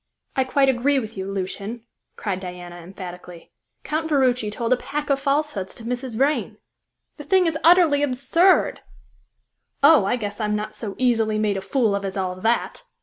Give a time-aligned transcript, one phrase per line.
[0.35, 1.83] "I quite agree with you, Lucian,"
[2.15, 3.51] cried Diana emphatically.
[3.83, 6.15] "Count Ferruci told a pack of falsehoods to Mrs.
[6.17, 6.57] Vrain!
[7.17, 8.81] The thing is utterly absurd!"
[9.83, 12.81] "Oh, I guess I'm not so easily made a fool of as all that!"